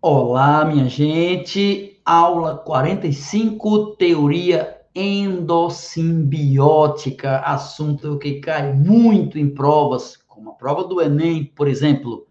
[0.00, 2.00] Olá, minha gente.
[2.04, 11.46] Aula 45, teoria endossimbiótica, assunto que cai muito em provas, como a prova do Enem,
[11.46, 12.28] por exemplo.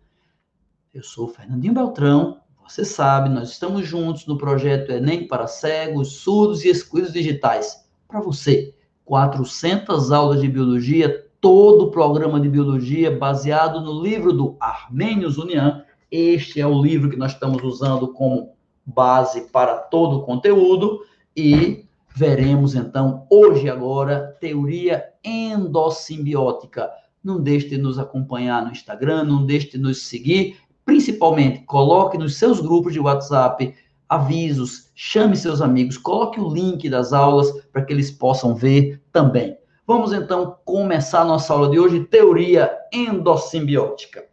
[0.93, 6.13] Eu sou o Fernandinho Beltrão, você sabe, nós estamos juntos no projeto Enem para cegos,
[6.13, 7.85] surdos e excluídos digitais.
[8.07, 8.73] Para você,
[9.03, 15.83] 400 aulas de biologia, todo o programa de biologia baseado no livro do Armênios Unian,
[16.11, 18.53] este é o livro que nós estamos usando como
[18.85, 21.01] base para todo o conteúdo
[21.35, 26.89] e veremos então hoje agora teoria endossimbiótica.
[27.23, 32.35] Não deixe de nos acompanhar no Instagram, não deixe de nos seguir, principalmente coloque nos
[32.35, 33.75] seus grupos de WhatsApp
[34.07, 39.57] avisos, chame seus amigos, coloque o link das aulas para que eles possam ver também.
[39.85, 44.26] Vamos então começar a nossa aula de hoje, teoria endossimbiótica.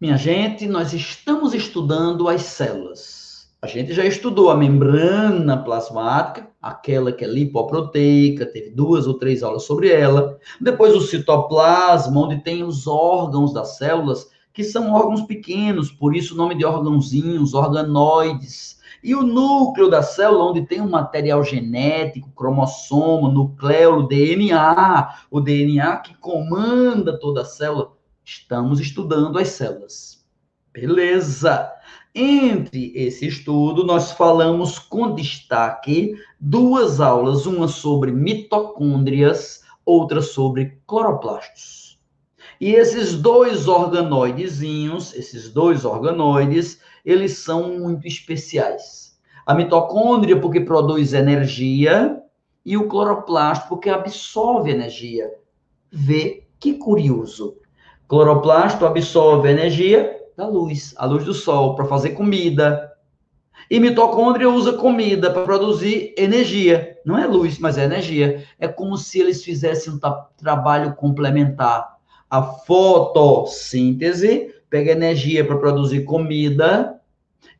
[0.00, 3.48] Minha gente, nós estamos estudando as células.
[3.62, 9.44] A gente já estudou a membrana plasmática, aquela que é lipoproteica, teve duas ou três
[9.44, 10.36] aulas sobre ela.
[10.60, 16.34] Depois o citoplasma, onde tem os órgãos das células, que são órgãos pequenos, por isso
[16.34, 18.80] o nome de órgãozinhos, organoides.
[19.02, 25.98] E o núcleo da célula, onde tem um material genético, cromossomo, nucleolo, DNA, o DNA
[25.98, 27.93] que comanda toda a célula
[28.24, 30.24] Estamos estudando as células.
[30.72, 31.70] Beleza!
[32.14, 42.00] Entre esse estudo, nós falamos com destaque duas aulas, uma sobre mitocôndrias, outra sobre cloroplastos.
[42.58, 49.18] E esses dois organoidezinhos, esses dois organoides, eles são muito especiais.
[49.44, 52.22] A mitocôndria porque produz energia
[52.64, 55.30] e o cloroplasto porque absorve energia.
[55.92, 57.58] Vê que curioso.
[58.08, 62.92] Cloroplasto absorve energia da luz, a luz do sol, para fazer comida.
[63.70, 66.98] E mitocôndria usa comida para produzir energia.
[67.04, 68.44] Não é luz, mas é energia.
[68.58, 70.00] É como se eles fizessem um
[70.36, 71.94] trabalho complementar.
[72.28, 77.00] A fotossíntese pega energia para produzir comida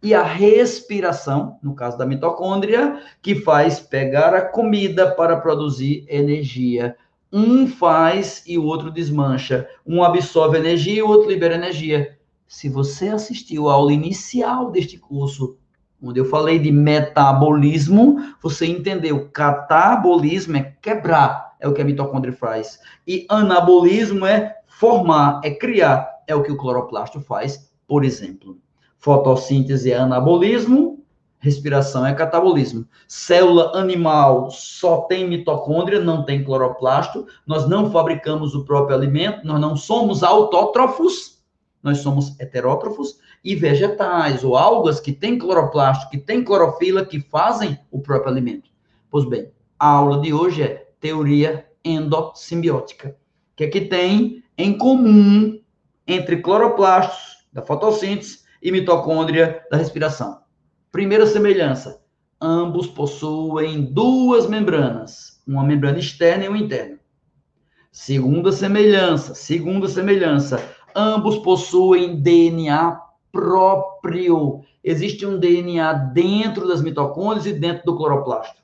[0.03, 6.97] e a respiração, no caso da mitocôndria, que faz pegar a comida para produzir energia.
[7.37, 9.69] Um faz e o outro desmancha.
[9.85, 12.17] Um absorve energia e o outro libera energia.
[12.47, 15.57] Se você assistiu à aula inicial deste curso,
[16.01, 19.29] onde eu falei de metabolismo, você entendeu.
[19.31, 22.79] Catabolismo é quebrar, é o que a mitocôndria faz.
[23.05, 28.57] E anabolismo é formar, é criar, é o que o cloroplasto faz, por exemplo.
[28.97, 31.04] Fotossíntese é anabolismo,
[31.45, 32.89] respiração é catabolismo.
[33.07, 37.27] Célula animal só tem mitocôndria, não tem cloroplasto.
[37.47, 41.43] Nós não fabricamos o próprio alimento, nós não somos autótrofos,
[41.83, 43.19] nós somos heterótrofos.
[43.45, 48.71] E vegetais ou algas que têm cloroplasto, que têm clorofila, que fazem o próprio alimento.
[49.11, 53.11] Pois bem, a aula de hoje é teoria endossimbiótica.
[53.11, 55.61] O que é que tem em comum
[56.07, 60.44] entre cloroplastos da fotossíntese e mitocôndria da respiração?
[60.95, 62.01] Primeira semelhança:
[62.41, 67.01] ambos possuem duas membranas, uma membrana externa e uma interna.
[67.91, 72.97] Segunda semelhança, segunda semelhança, ambos possuem DNA
[73.33, 74.61] próprio.
[74.85, 78.63] Existe um DNA dentro das mitocôndrias e dentro do cloroplasto.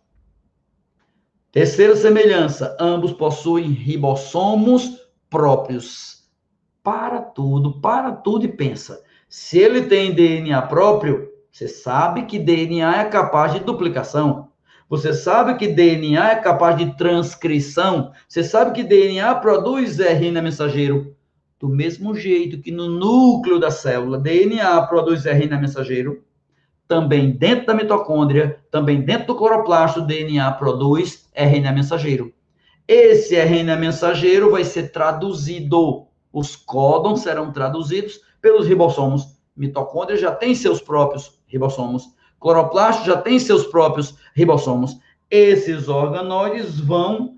[1.50, 6.30] Terceira semelhança, ambos possuem ribossomos próprios.
[6.80, 9.02] Para tudo, para tudo e pensa.
[9.28, 14.48] Se ele tem DNA próprio, você sabe que DNA é capaz de duplicação.
[14.88, 18.12] Você sabe que DNA é capaz de transcrição.
[18.28, 21.14] Você sabe que DNA produz RNA mensageiro.
[21.58, 26.24] Do mesmo jeito que no núcleo da célula, DNA produz RNA mensageiro,
[26.88, 32.32] também dentro da mitocôndria, também dentro do cloroplasto, DNA produz RNA mensageiro.
[32.88, 39.38] Esse RNA mensageiro vai ser traduzido, os códons serão traduzidos pelos ribossomos.
[39.54, 42.14] Mitocôndria já tem seus próprios ribossomos.
[42.38, 44.98] Cloroplasto já tem seus próprios ribossomos.
[45.30, 47.34] Esses organoides vão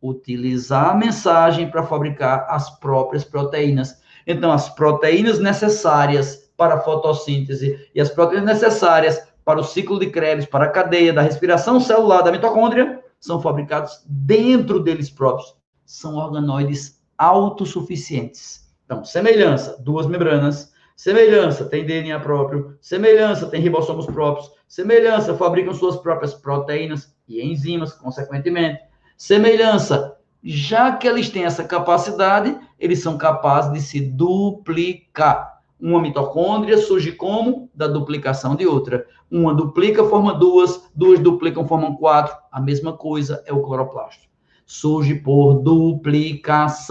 [0.00, 4.02] utilizar a mensagem para fabricar as próprias proteínas.
[4.26, 10.10] Então, as proteínas necessárias para a fotossíntese e as proteínas necessárias para o ciclo de
[10.10, 15.54] Krebs, para a cadeia da respiração celular da mitocôndria, são fabricados dentro deles próprios.
[15.84, 18.64] São organoides autossuficientes.
[18.84, 22.76] Então, semelhança, duas membranas, Semelhança, tem DNA próprio.
[22.80, 24.50] Semelhança, tem ribossomos próprios.
[24.68, 28.80] Semelhança, fabricam suas próprias proteínas e enzimas, consequentemente.
[29.16, 35.54] Semelhança, já que eles têm essa capacidade, eles são capazes de se duplicar.
[35.80, 37.68] Uma mitocôndria surge como?
[37.74, 39.04] Da duplicação de outra.
[39.30, 42.36] Uma duplica, forma duas, duas duplicam, formam quatro.
[42.52, 44.28] A mesma coisa é o cloroplasto.
[44.64, 46.86] Surge por duplicação,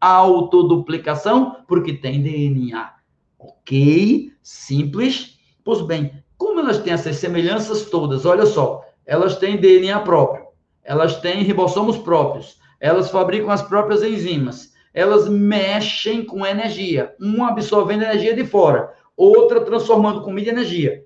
[0.00, 2.99] autoduplicação, porque tem DNA.
[3.40, 4.30] Ok?
[4.42, 5.38] Simples?
[5.64, 10.46] Pois bem, como elas têm essas semelhanças todas, olha só, elas têm DNA próprio,
[10.82, 18.02] elas têm ribossomos próprios, elas fabricam as próprias enzimas, elas mexem com energia, uma absorvendo
[18.02, 21.04] energia de fora, outra transformando comida em energia.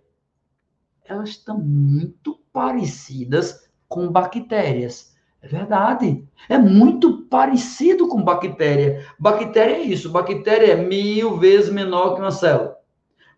[1.04, 5.13] Elas estão muito parecidas com bactérias.
[5.44, 6.24] É verdade.
[6.48, 9.06] É muito parecido com bactéria.
[9.18, 10.08] Bactéria é isso.
[10.10, 12.76] Bactéria é mil vezes menor que uma célula.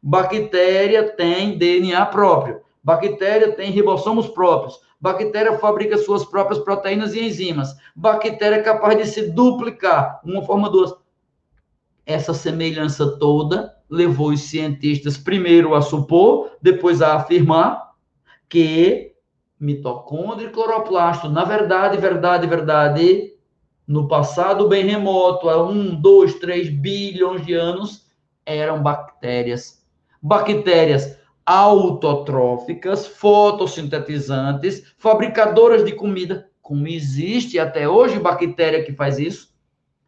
[0.01, 2.61] Bactéria tem DNA próprio.
[2.83, 4.81] Bactéria tem ribossomos próprios.
[5.01, 7.75] Bactéria fabrica suas próprias proteínas e enzimas.
[7.97, 10.95] Bactéria é capaz de se duplicar, uma forma duas.
[12.07, 17.91] Essa semelhança toda levou os cientistas primeiro a supor, depois a afirmar
[18.49, 19.16] que
[19.59, 23.33] mitocôndria e cloroplasto, na verdade, verdade, verdade,
[23.87, 28.07] no passado bem remoto, há um, dois, três bilhões de anos,
[28.45, 29.85] eram bactérias.
[30.21, 39.55] Bactérias autotróficas, fotossintetizantes, fabricadoras de comida, como existe até hoje bactéria que faz isso,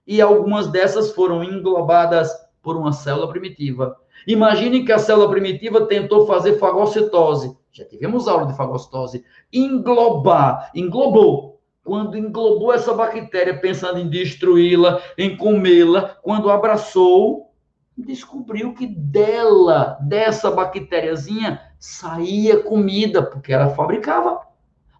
[0.04, 2.28] e algumas dessas foram englobadas
[2.68, 3.96] por uma célula primitiva.
[4.26, 7.56] Imagine que a célula primitiva tentou fazer fagocitose.
[7.72, 9.24] Já tivemos aula de fagocitose.
[9.50, 11.62] Englobar, englobou.
[11.82, 17.54] Quando englobou essa bactéria, pensando em destruí-la, em comê-la, quando abraçou,
[17.96, 24.42] descobriu que dela, dessa bactériazinha, saía comida, porque ela fabricava.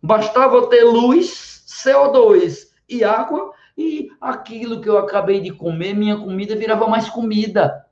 [0.03, 6.57] Bastava ter luz, CO2 e água, e aquilo que eu acabei de comer, minha comida
[6.57, 7.87] virava mais comida.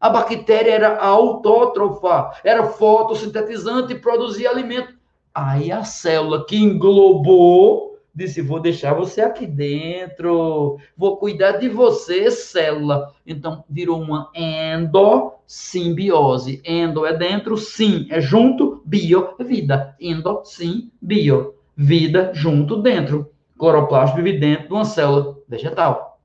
[0.00, 4.94] A bactéria era autótrofa, era fotossintetizante e produzia alimento.
[5.34, 12.30] Aí a célula que englobou disse: Vou deixar você aqui dentro, vou cuidar de você,
[12.30, 13.12] célula.
[13.26, 16.62] Então, virou uma endossimbiose.
[16.64, 19.96] Endo é dentro, sim é junto, bio é vida.
[20.00, 21.56] Endo, sim, bio.
[21.76, 23.34] Vida junto dentro.
[23.58, 26.20] Cloroplasto vive dentro de uma célula vegetal.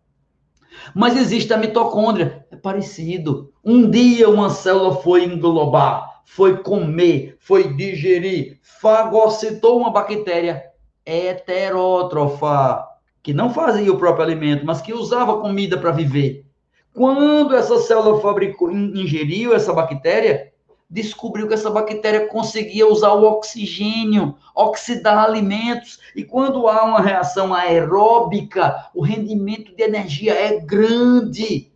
[0.95, 3.51] Mas existe a mitocôndria, é parecido.
[3.63, 10.63] Um dia uma célula foi englobar, foi comer, foi digerir, fagocitou uma bactéria
[11.05, 12.85] heterótrofa,
[13.23, 16.45] que não fazia o próprio alimento, mas que usava comida para viver.
[16.93, 20.50] Quando essa célula fabricou, ingeriu essa bactéria,
[20.91, 27.53] descobriu que essa bactéria conseguia usar o oxigênio, oxidar alimentos, e quando há uma reação
[27.53, 31.71] aeróbica, o rendimento de energia é grande.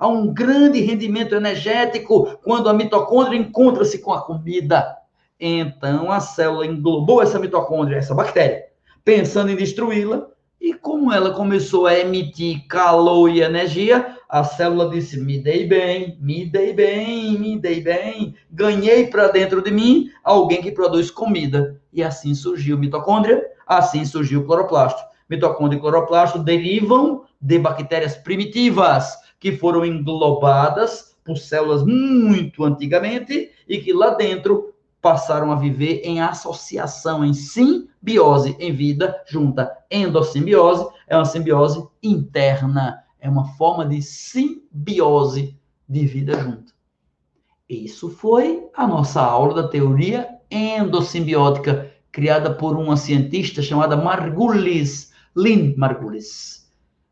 [0.00, 4.96] Há um grande rendimento energético quando a mitocôndria encontra-se com a comida.
[5.38, 8.64] Então a célula englobou essa mitocôndria, essa bactéria,
[9.04, 10.26] pensando em destruí-la,
[10.64, 16.16] e como ela começou a emitir calor e energia, a célula disse: me dei bem,
[16.18, 21.78] me dei bem, me dei bem, ganhei para dentro de mim alguém que produz comida.
[21.92, 25.02] E assim surgiu mitocôndria, assim surgiu o cloroplasto.
[25.28, 33.78] Mitocôndria e cloroplasto derivam de bactérias primitivas que foram englobadas por células muito antigamente e
[33.78, 34.73] que lá dentro
[35.04, 39.70] passaram a viver em associação, em simbiose, em vida junta.
[39.90, 46.72] Endossimbiose é uma simbiose interna, é uma forma de simbiose de vida junta.
[47.68, 55.74] Isso foi a nossa aula da teoria endossimbiótica, criada por uma cientista chamada Margulis, Lynn
[55.76, 56.63] Margulis.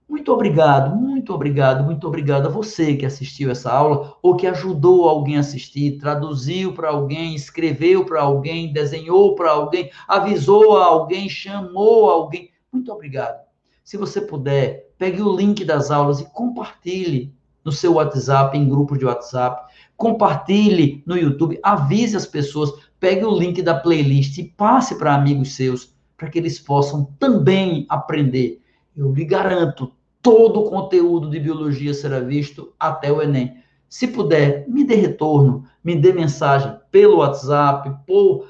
[0.08, 5.08] Muito obrigado, muito obrigado, muito obrigado a você que assistiu essa aula ou que ajudou
[5.08, 11.28] alguém a assistir, traduziu para alguém, escreveu para alguém, desenhou para alguém, avisou a alguém,
[11.28, 12.50] chamou alguém.
[12.70, 13.40] Muito obrigado.
[13.84, 18.96] Se você puder, pegue o link das aulas e compartilhe no seu WhatsApp, em grupo
[18.96, 24.96] de WhatsApp, compartilhe no YouTube, avise as pessoas, pegue o link da playlist e passe
[24.96, 28.61] para amigos seus, para que eles possam também aprender.
[28.96, 33.56] Eu lhe garanto, todo o conteúdo de biologia será visto até o Enem.
[33.88, 38.48] Se puder, me dê retorno, me dê mensagem pelo WhatsApp, por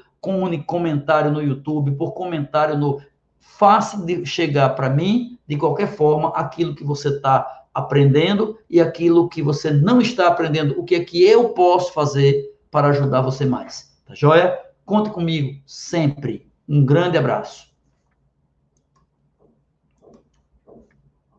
[0.65, 3.01] comentário no YouTube, por comentário no.
[3.39, 9.27] Faça de chegar para mim, de qualquer forma, aquilo que você está aprendendo e aquilo
[9.27, 13.45] que você não está aprendendo, o que é que eu posso fazer para ajudar você
[13.45, 13.93] mais.
[14.05, 14.57] Tá joia?
[14.85, 16.47] Conte comigo sempre.
[16.67, 17.72] Um grande abraço.